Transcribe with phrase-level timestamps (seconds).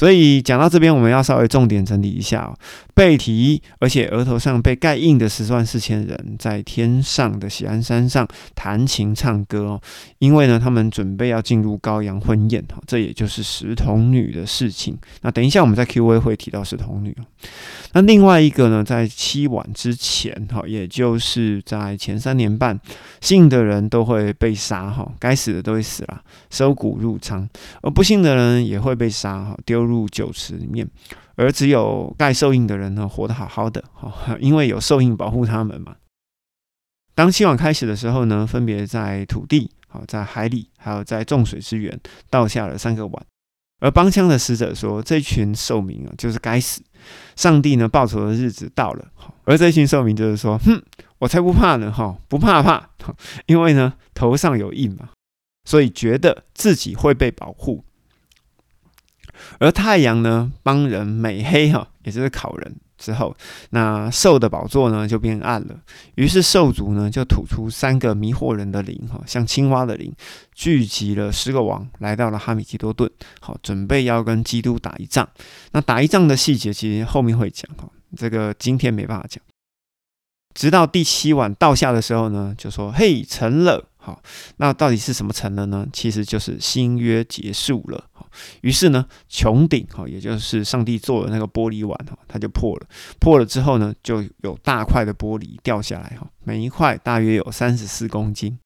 [0.00, 2.56] 所以讲到这边，我们要稍微重点整理一下哦。
[2.94, 9.80] 被提，而且额头上被盖印的十万四千人，在天上的喜安山上弹琴唱歌哦。
[10.18, 14.96] 因为呢，他们准备要进入羔羊婚宴哈，这也就是石童女的事情。
[15.20, 17.24] 那等一下我们在 Q&A 会提到石童女哦
[17.92, 22.78] 那另外一个呢，在七晚之前哈，也就是在前三年半，
[23.20, 27.46] 信的人都会被杀哈，该死的都会死了，收骨入仓；
[27.82, 30.88] 而不幸的人也会被杀哈，丢入酒池里面。
[31.34, 35.96] 而只有盖兽印的人呢，活得好好的哈， 因为有兽印保护他们嘛。
[37.14, 41.98] 当希望开始的时候呢，分别在土地、好在海里，还有在众水之源
[42.30, 43.26] 倒下了三个碗。
[43.80, 46.82] 而帮腔的使者说：“这群兽民啊，就是该死！
[47.34, 49.08] 上帝呢，报仇的日子到了。”
[49.44, 50.82] 而这群兽民就是说：“哼，
[51.18, 51.90] 我才不怕呢！
[51.90, 52.90] 哈，不怕怕，
[53.46, 55.08] 因为呢，头上有印嘛，
[55.64, 57.82] 所以觉得自己会被保护。”
[59.58, 63.36] 而太阳呢，帮人美黑哈，也就是烤人之后，
[63.70, 65.76] 那兽的宝座呢就变暗了。
[66.16, 70.12] 于是兽族呢就吐出三个迷惑人的灵哈，像青蛙的灵，
[70.54, 75.28] 聚集了十个王，来到了哈米基多顿，好，准备要跟基督打一仗。
[75.72, 79.42] 那打一仗的细节其实后面会讲哈，这个今天没办法讲。
[80.52, 84.20] 直到第七晚倒下的时候呢，就说：“嘿，成了。”好，
[84.56, 85.86] 那到底是什么成了呢？
[85.92, 88.02] 其实就是新约结束了。
[88.62, 92.86] 于是呢，穹顶哈，也就是上帝做的那个玻璃碗哈，它就破了。
[93.18, 98.58] 破了之后呢，就有大块的玻璃掉下来哈，每一块大约有三十四公斤。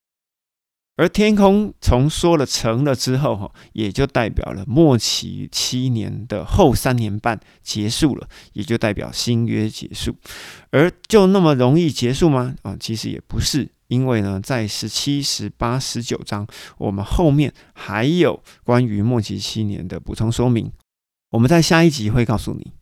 [0.96, 10.14] 而天空从说了成了之后哈，也就代表了末期七年的后三年半结束了，也就代表新约结束。
[10.70, 12.54] 而就那么容易结束吗？
[12.62, 13.73] 啊，其实也不是。
[13.88, 16.46] 因为呢，在十七、十八、十九章，
[16.78, 20.72] 我们后面还有关于末期七年的补充说明，
[21.30, 22.72] 我们在下一集会告诉你。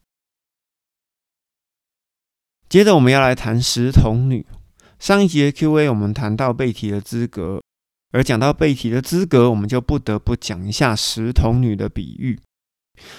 [2.69, 4.47] 接着我们要来谈石童女。
[4.99, 7.61] 上一集的 Q&A 我们谈到背题的资格，
[8.13, 12.39] 而讲到背题的资格，我们就不得不讲一下石童女的比喻。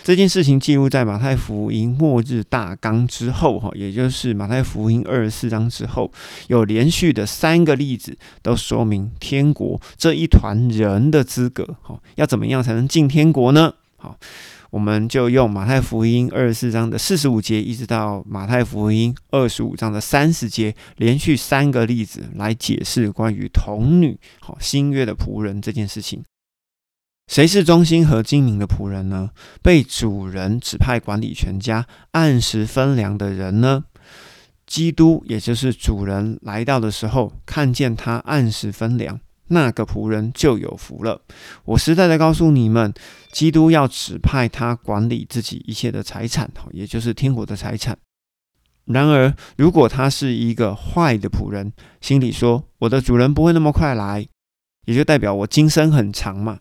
[0.03, 6.11] 这件事情记录在马太福音末日大纲之后，哈，也就是马太福音二十四章之后，
[6.47, 13.73] 有连续的三个例子，都说明天国这一团人的资格，哈，要怎么样才能进天国呢？
[13.95, 14.17] 好，
[14.71, 26.23] 我们就用马太福音二十四章的四十五节，一直到马太福音二十五章的三十节，连续三个例子来解释关于童女，好，新约的仆人这件事情。
[27.33, 29.31] 谁是忠心和精明的仆人呢？
[29.63, 33.85] 被主人指派管理全家、按时分粮的人呢？
[34.67, 41.21] 基督，也就是主人来到的时候，看见他按时分粮，那个仆人就有福了。
[41.65, 42.93] 我实在的告诉你们，
[43.31, 47.97] 基督要指派他管理自己一切的财产，也就是天国的财产。
[48.85, 54.27] 然而，如果他是一个坏的仆人，心里说：“我的主人不会那么快来。”
[54.85, 56.59] 也就代表我今生很长嘛，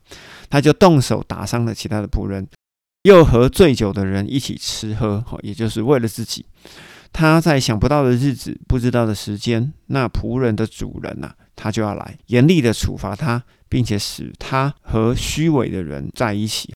[0.49, 2.47] 他就动手打伤了其他的仆人，
[3.03, 6.45] 又和醉酒的人一起吃喝，也就是为了自己。
[7.13, 16.73] 他在想不到的日子、不知道的时间，那仆人的主人呐，他就要来严厉的处罚他，并且使他和虚伪的人在一起，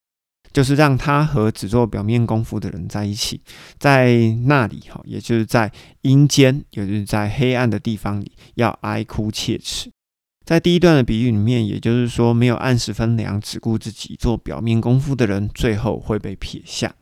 [0.52, 3.40] 就是让他和只做表面功夫的人在一起，
[3.78, 4.14] 在
[4.44, 9.90] 那里哈，也就是在阴间，也就是在黑暗的地方里，要哀哭切齿。
[10.46, 16.94] 在第一段的比喻里面，也就是说，没有按时分粮、只顾自己做表面功夫的人，最后会被撇下。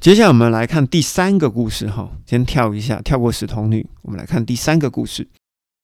[0.00, 5.28] 接下来我们来看第三个故事，哈，先跳一下，跳过石童女，我们来看第三个故事。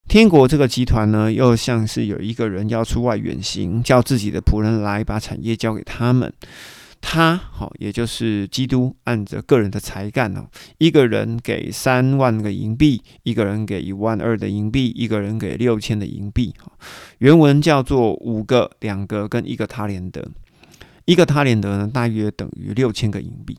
[0.09, 6.33] 天国这个集团呢，又像是有一个人要出外远行，叫自己的仆人来把产业交给他们。
[7.01, 10.47] 他好，也就是基督，按着个人的才干哦，
[10.79, 16.55] 一个人给三万个银币，一个人给一万二的银币，一个人给六千的银币。
[17.19, 20.23] 原文叫做五个、两个跟一个他连德，
[21.07, 23.57] 一个他连德呢，大约等于六千个银币。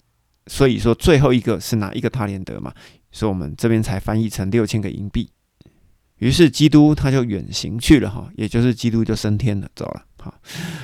[0.47, 2.73] 所以说最后一个是哪一个他连德嘛？
[3.11, 5.29] 所以我们这边才翻译成六千个银币。
[6.17, 10.05] 于是基督他就远行去了哈，也就是基督就升天了，走了。
[10.21, 10.33] 好，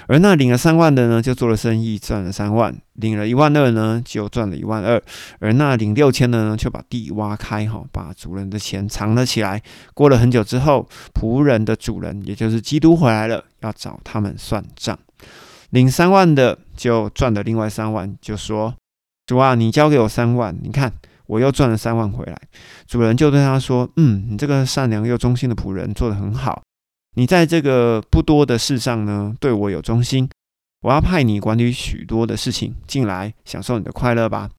[0.07, 4.97] 而那领了三万的呢，就做了生意赚了三万；领了一万二呢，就赚了一万二；
[5.39, 9.61] 而那领六千的呢，就把地挖开哈，把主人的钱藏了起来。
[9.93, 14.97] 过了很久之后，仆人的主人，也就是基督回来了，要找他们算账。
[15.71, 18.73] 领三万的就赚了另外三万，就说
[19.27, 20.93] ：“主啊，你交给我三万，你看
[21.25, 22.39] 我又赚了三万回来。”
[22.87, 26.61] 主人就对他说：“嗯，你这个善良又忠心的仆人，做得很好。”
[27.15, 30.29] 你在这个不多的事上呢，对我有忠心，
[30.81, 34.50] 我要派你管理许多的事情，进来享受你的快乐吧。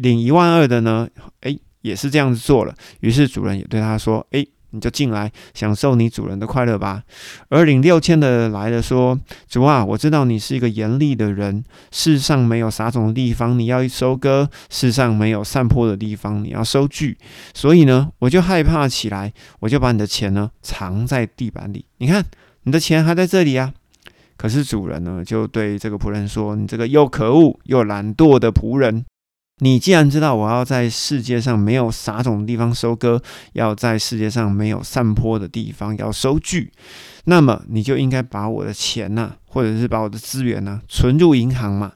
[0.00, 1.08] 领一万二的呢，
[1.40, 2.74] 哎，也是这样子做了。
[3.00, 7.02] 于是主人也对他说：“哎。”你就进来享受你主人的快乐吧。
[7.48, 9.18] 而领六千的来了，说
[9.48, 11.62] ：“主啊，我知道你是一个严厉的人，
[11.92, 17.16] 世上没有撒种的地方，你要收割；世上没有散播的地方，你要收据。
[17.54, 21.84] 所以呢，我就害怕起来，我就把你的钱呢藏在地板里。
[21.98, 22.24] 你看，
[22.64, 23.72] 你的钱还在这里啊。
[24.36, 29.04] 可是主人呢，就对这个仆人说：你这个又可恶又懒惰的仆人。”
[29.60, 33.22] 你既然知道我要在世界上没有撒种的地方收割，
[33.52, 36.72] 要在世界上没有散坡的地方要收据，
[37.26, 41.92] 那么你就应该把我的钱呐，或者是把我的资源呢存入银行嘛。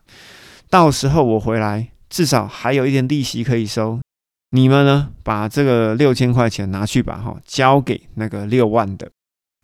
[0.71, 3.99] 到时候我回来，至少还有一点利息可以收。
[4.53, 9.11] 你们呢，把这个六千块钱拿去吧，哈，交给那个六万的。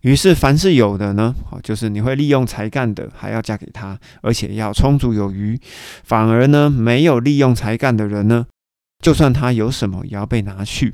[0.05, 5.59] 于是，凡是有的呢，好，就是你会利用才干的，还要嫁给他，而且要充足有余；
[6.05, 8.45] 反而呢，没有利用才干的人呢，
[9.03, 10.93] 就算他有什么，也要被拿去。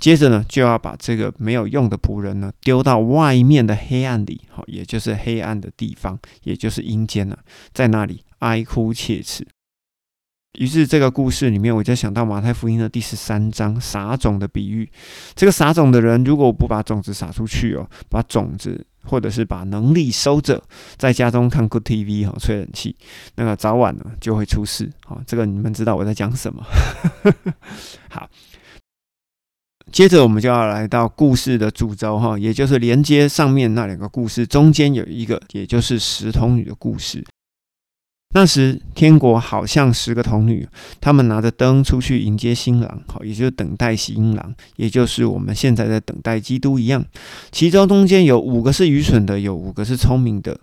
[0.00, 7.36] 接着呢，就要把这个没有用的仆人呢，丢到外面的黑暗里，好，也就是黑暗的地方，也就是阴间呐，
[7.72, 9.46] 在那里哀哭切齿。
[10.58, 14.90] 于是这个故事里面，我就想到马太福音的第十三章撒种的比喻。
[15.34, 20.60] 这个撒种的人，如果不把种子撒出去哦，把种子或者是把能力收着，
[20.96, 22.96] 在家中看 Good TV 哈，吹冷气，
[23.36, 24.90] 那个早晚呢就会出事。
[25.04, 26.64] 好，这个你们知道我在讲什么？
[28.10, 28.28] 好，
[29.92, 37.24] 接着我们就要来到故事的主轴哈，也就是连接上面那两个故事中间有一个，也就是石童女的故事。
[38.32, 40.66] 那时，天国好像十个童女，
[41.00, 47.04] 她们拿着灯出去迎接新郎，好，也就是等待新郎，也就是我们现在在等待基督一样。
[47.50, 50.58] 其中中间有五个是愚蠢的，有五个是聪明的。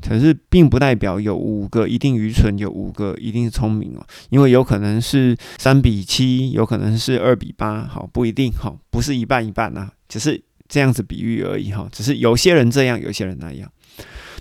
[0.00, 4.06] 可是，并不代表有五个一定愚蠢，有五个一定是聪明哦。
[4.28, 11.88] 因为有可能是三比七，有可能是二比八，好，不一定，好，不是一半一半呐，只是这样子比喻而已哈。
[11.90, 13.68] 只是有些人这样，有些人那样。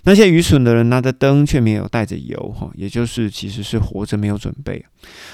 [0.03, 4.83] 那些愚蠢的人拿着灯，却没有带着油，哈，也就是其实是活着没有准备。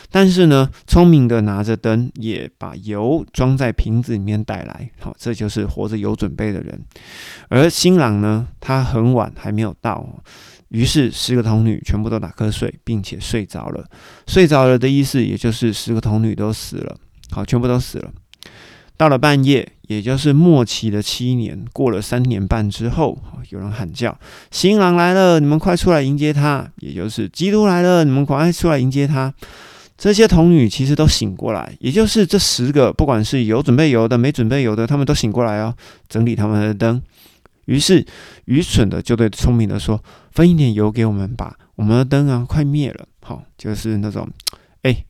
[0.09, 6.81] 但是呢，聪明的拿着灯，也把油装在瓶子里面带来，好，这就是活着有准备的人。
[7.49, 10.23] 而新郎呢，他很晚还没有到，
[10.69, 13.85] 于是十个童女全部都打瞌睡，并且睡着了。
[14.27, 16.97] 睡着了的意思，也就是十个童女都死了，
[17.31, 18.11] 好，全部都死了。
[18.95, 23.17] 到了半夜，也就是末期的七年，过了三年半之后，
[23.49, 24.17] 有人喊叫
[24.51, 29.33] ：“新郎来了，你们快出来迎接他！”也就是基督来了，你们快出来迎接他。
[29.97, 35.75] 这些童女其实都醒过来，也就是这十个，不管是有准备油的、没准备油的，他们都醒过来哦，
[36.07, 37.01] 整理他们的灯。
[37.65, 38.05] 于是
[38.45, 40.01] 愚蠢的就对聪明的说
[40.31, 44.29] ：“分一点油给我们吧，我们的灯啊快灭了。”好，就是那种，
[44.83, 45.03] 哎。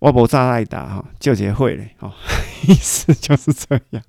[0.00, 2.12] 我不炸爱打哈，就结会嘞，哈，
[2.68, 4.02] 意思就是这样。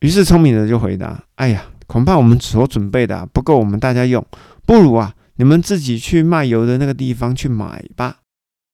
[0.00, 4.24] 于是聪明的就回答：“哎呀，恐怕我们所准备的不够我们大家用，
[4.66, 8.18] 不如啊，你们自己去卖油的那个地方去买吧。”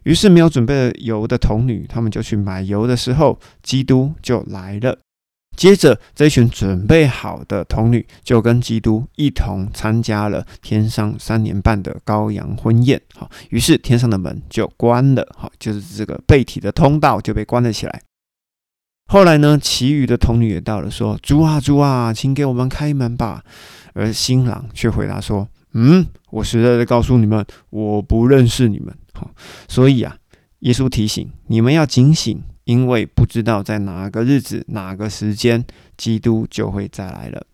[0.04, 4.98] 于是没有准备油的童女，他们就去买油的时候，基督就来了。
[5.56, 13.00] 接着，这群准备好的童女就跟基督一同参加了天上三年半的羔羊婚宴。
[13.14, 15.26] 好，于是天上的门就关了。
[15.36, 18.00] 好，就是这个背体的通道就被关了起来。
[19.06, 23.44] 后来呢，其余的童女也到了，说：“主啊，主啊，请给我们开门吧。”
[23.92, 29.30] 而新郎却回答说：“嗯，我实在的告诉你们，我不认识你们。”好，
[29.68, 30.16] 所以啊，
[30.60, 32.40] 耶稣提醒你们要警醒。
[32.70, 35.64] 因为不知道在哪个日子、哪个时间，
[35.96, 37.44] 基督就会再来了。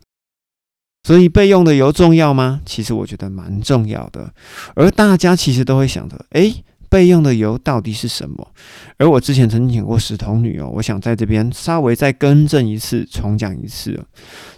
[1.05, 2.61] 所以备用的油重要吗？
[2.67, 4.31] 其实我觉得蛮重要的。
[4.75, 8.53] 而大家其实都会想着：诶，备用的油到底是什么？
[8.99, 13.99] 而我之前曾经讲过十童女哦，我想在这边稍微再更正一次，重讲一次。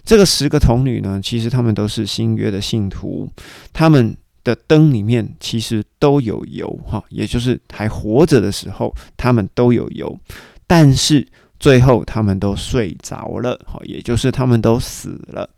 [0.03, 3.29] 这个十个童女呢，其实他们都是新约的信徒，
[3.71, 10.19] 他们的灯里面其实都有油哈，也就是还活着的时候，他们都有油。
[10.67, 11.27] 但是
[11.59, 15.49] 最后他们都睡着了，好，也就是他们都死了。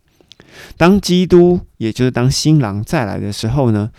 [0.78, 3.90] 当基督，也就是当新郎再来的时候呢，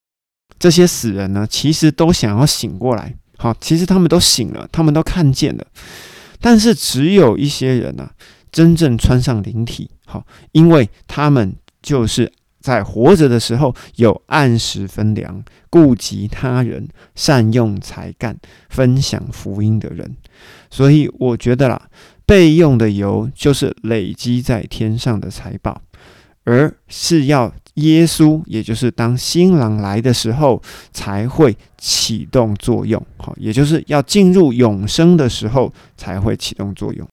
[0.59, 5.67] 这些死人呢，其实都想要醒过来，好，其实他们都醒了，他们都看见了。
[6.41, 8.11] 但是只有一些人呢，
[8.51, 12.31] 真正穿上灵体，好，因为他们就是
[12.63, 18.35] 在活着的时候有按时分粮、顾及他人、善用才干、
[18.71, 20.17] 分享福音的人。
[20.71, 21.89] 所以我觉得啦，
[22.25, 25.83] 备用的油就是累积在天上的财宝，
[26.45, 37.07] 而是要耶稣，也就是当新郎来的时候才会启动作用，好，也就是要进入永生的时候才会启动作用。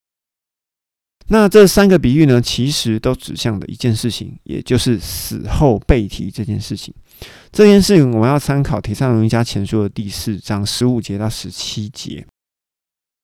[1.29, 6.93] 那这三个比喻呢，其实都指向的一件事情，也就是死后被提这件事情。
[7.51, 12.25] 这件事情我们要参考《提上儒家前书》的第四章十五节到十七节。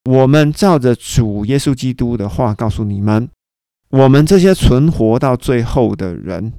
[0.09, 3.27] 我们照着主耶稣基督的话告诉你们，
[3.89, 6.53] 我们这些存活到最后的人，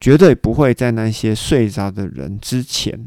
[0.00, 3.06] 绝对不会在那些睡着的人之前，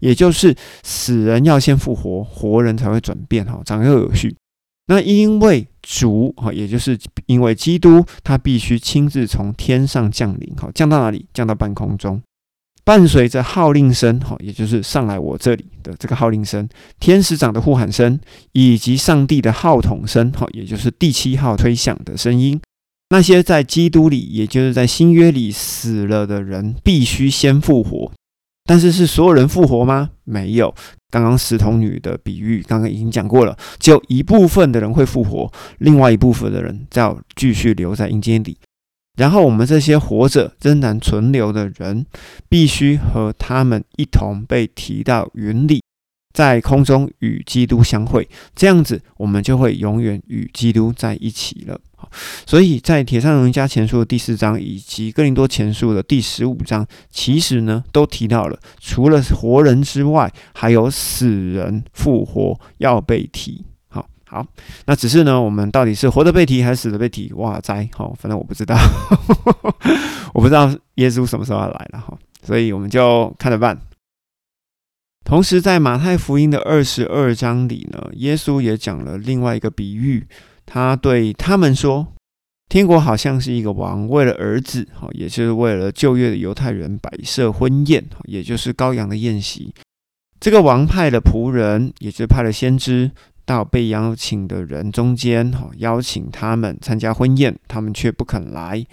[0.00, 4.36] 也就是死人要先复活，活人才会转变，哈，长幼有序。
[4.88, 11.26] 那因为主哈，也就是因为基督，他必须亲自从天上降临，哈，降到哪里？
[11.34, 12.22] 降到半空中，
[12.84, 16.68] 伴随着号令声，哈，也就是上来我这里的这个号令声，
[17.00, 18.18] 天使长的呼喊声，
[18.52, 22.60] 以及上帝的号筒声，哈，也就是第七号吹响的声音。
[23.10, 28.10] 那些在基督里，也就是在新约里死了的人，必须先复活。
[28.64, 30.10] 但是是所有人复活吗？
[30.24, 30.74] 没有。
[31.10, 38.56] 刚刚石童女的比喻，刚刚已经讲过了，只有一部分的人会复活，另外一部分的人要继续留在阴间里。
[39.18, 42.06] 然后我们这些活着仍然存留的人，
[42.48, 45.82] 必须和他们一同被提到云里。
[46.32, 51.78] 在空中与基督相会，这样子我们就会永远与基督在一起了。
[52.44, 63.64] 所以在《铁上人家前书》的第四章以及《哥林多前书》的第十五章，其实呢都提到了，除了活人之外，还有死人复活要被提。
[63.88, 64.44] 好好，
[64.86, 67.32] 那只是呢，我们到底是活的被提还是死的被提？
[67.34, 67.88] 哇哉！
[67.94, 68.76] 好，反正我不知道，
[70.34, 73.78] 我不知道耶稣什么时候要来了哈，所以我们就看着办。
[75.24, 80.26] 同时，在马太福音的二十二章里呢，耶稣也讲了另外一个比喻。
[80.66, 82.08] 他对他们说
[82.68, 89.72] ：“天国好像是一个王为了儿子，哈，也就是为了旧约的犹太人摆设婚宴，也就是羔羊的宴席。
[90.38, 93.10] 这个王派了仆人，也就派了先知，
[93.44, 98.84] 到被邀请的人中间，哈，邀请他们参加婚宴，他们却不肯来。”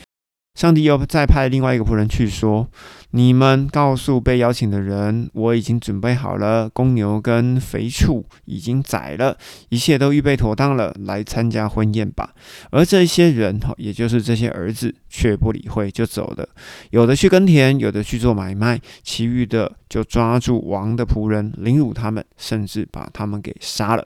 [0.59, 2.67] 上帝又再派另外一个仆人去说
[3.11, 9.37] ：“你们告诉被邀请的人，我已经准备好了公牛跟肥畜，已经宰了，
[9.69, 12.33] 一切都预备妥当了，来参加婚宴吧。”
[12.71, 16.45] 而这些人，也就是这些儿子，却不理会，就走了。
[16.89, 24.05] 有的去耕田，有的去做买卖，其余的就抓住王的仆人，凌辱他们，甚至把他们给杀了。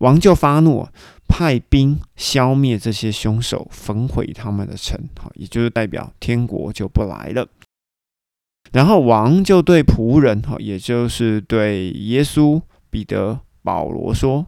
[0.00, 0.86] 王就发怒。
[1.30, 7.46] 派兵消灭这些凶手，焚毁他们的城，好，也就是代表天国就不来了。
[8.72, 12.60] 然后王就对仆人，哈，也就是对耶稣、
[12.90, 14.46] 彼得、保罗说：“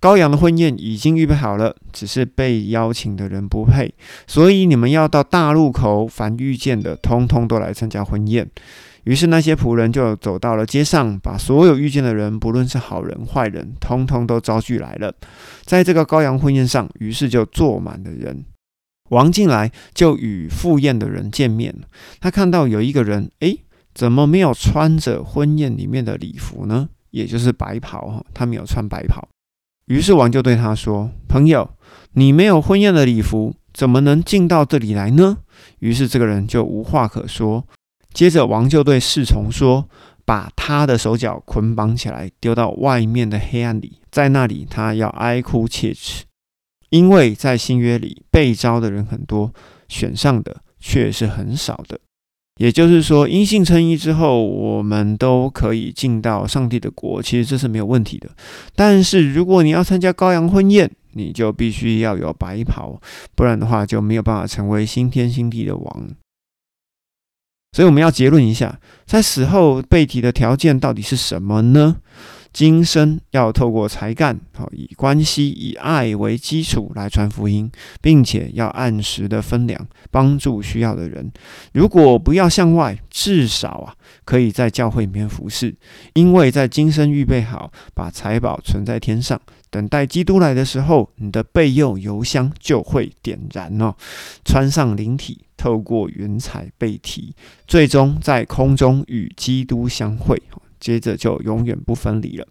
[0.00, 3.94] 羔羊的婚宴已经预备好了，只是被邀请的人不配，
[4.26, 8.50] 所以你们要到大路口，凡遇见的，通通都来参加婚宴。”
[9.08, 15.14] 于是那些仆人就走到了街上，把所有遇见的人，不论是好人坏人，通通都招聚来了。
[15.64, 18.44] 在这个羔羊婚宴上，于是就坐满了人。
[19.08, 21.74] 王进来就与赴宴的人见面。
[22.20, 23.58] 他看到有一个人，诶，
[23.94, 26.90] 怎么没有穿着婚宴里面的礼服呢？
[27.10, 29.26] 也就是白袍，他没有穿白袍。
[29.86, 31.70] 于是王就对他说：“朋友，
[32.12, 35.38] 你没有婚宴的礼服，怎么能进到这里来呢？”
[35.80, 37.64] 于是这个人就无话可说。
[38.18, 39.88] 接着，王就对侍从说
[40.26, 46.24] ：“把他的手脚捆绑起来，丢到外面的黑暗里，在那里他要哀哭切齿，
[46.90, 49.54] 因为在新约里被招的人很多，
[49.88, 52.00] 选上的却是很少的。
[52.56, 58.28] 也就是说，因信称义之后，我们都可以进到上帝的国，其实这是没有问题的。
[58.74, 63.00] 但是，如果你要参加羔羊婚宴，你就必须要有白袍，
[63.36, 66.08] 不然的话就没有办法成为新天新地的王。”
[67.78, 71.98] 所以我们要结论一下，在死后被提的条件到底是什么呢？
[72.52, 77.70] 今生要透过才干，好以关系、以爱为基础来传福音，
[78.00, 81.30] 并且要按时的分粮，帮助需要的人。
[81.72, 83.94] 如果不要向外，至少啊，
[84.24, 85.76] 可以在教会里面服侍，
[86.14, 93.94] 因为在今生预备好，把财宝存在天上，等待基督来的时候，你的备用油箱就会点燃哦，
[94.44, 95.44] 穿上灵体。
[95.58, 97.34] 透过云彩被提，
[97.66, 100.40] 最终在空中与基督相会，
[100.78, 102.46] 接着就永远不分离了。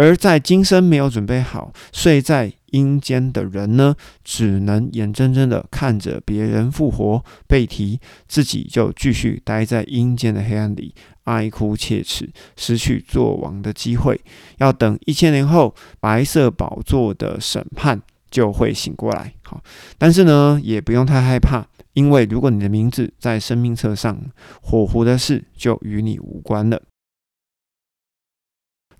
[0.00, 14.18] 而在今生没有准备好睡在阴间的人呢，只能眼睁睁的看着别人复活被提，自己就继续待在阴间的黑暗里，哀哭切齿，失去做王的机会。
[14.56, 19.34] 要等一千年后白色宝座的审判，就会醒过来。
[19.42, 19.62] 好，
[19.98, 21.66] 但是呢，也不用太害怕。
[21.92, 24.18] 因为如果你的名字在生命册上，
[24.62, 26.80] 火狐的事就与你无关了。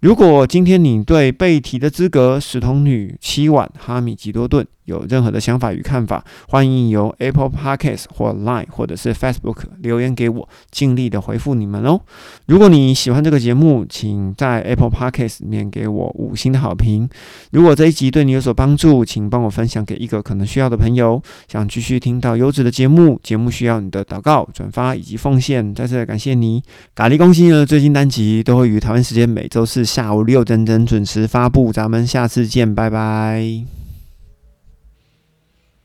[0.00, 12.00] 如果今天你对被提的资格、史童女、七碗、哈米吉多顿有任何的想法与看法，欢迎由 Apple Podcast 或 Line 或者是 Facebook 留言给我，尽力的回复你们哦。
[12.46, 17.08] 如果你喜欢这个节目，请在 Apple Podcast 里面给我五星的好评。
[17.52, 21.22] 如果这一集对你有所帮助，请帮我分享给一个可能需要的朋友。
[21.46, 25.74] 想继续听到优质的节目，节目需要你的祷告、转发以及奉献。
[25.74, 26.62] 再次感谢你，
[26.94, 29.84] 咖喱公司呢，最新单集都会于台湾时间每周四。
[29.84, 33.79] 下午六点整准时发布，咱们下次见，拜拜。